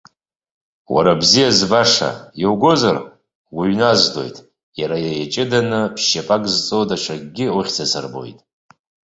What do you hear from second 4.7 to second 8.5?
иара иаҷыданы ԥшьшьапык зҵоу даҽакгьы ухьӡ асырҳәоит.